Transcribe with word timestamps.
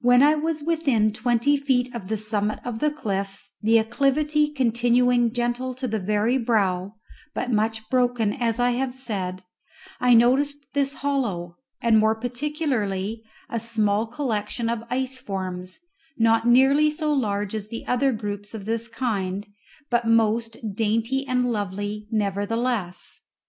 When 0.00 0.22
I 0.22 0.36
was 0.36 0.62
within 0.62 1.12
twenty 1.12 1.56
feet 1.56 1.92
of 1.92 2.06
the 2.06 2.16
summit 2.16 2.60
of 2.64 2.78
the 2.78 2.92
cliff, 2.92 3.50
the 3.60 3.80
acclivity 3.80 4.50
continuing 4.54 5.32
gentle 5.32 5.74
to 5.74 5.88
the 5.88 5.98
very 5.98 6.38
brow, 6.38 6.94
but 7.34 7.50
much 7.50 7.90
broken, 7.90 8.32
as 8.32 8.60
I 8.60 8.70
have 8.78 8.94
said, 8.94 9.42
I 9.98 10.14
noticed 10.14 10.64
this 10.74 10.94
hollow, 11.02 11.56
and 11.80 11.98
more 11.98 12.14
particularly 12.14 13.24
a 13.50 13.58
small 13.58 14.06
collection 14.06 14.68
of 14.68 14.84
ice 14.90 15.18
forms, 15.18 15.80
not 16.16 16.46
nearly 16.46 16.88
so 16.88 17.12
large 17.12 17.52
as 17.52 17.66
the 17.66 17.84
other 17.88 18.12
groups 18.12 18.54
of 18.54 18.64
this 18.64 18.86
kind, 18.86 19.44
but 19.90 20.06
most 20.06 20.56
dainty 20.76 21.26
and 21.26 21.50
lovely 21.50 22.06
nevertheless. 22.12 23.22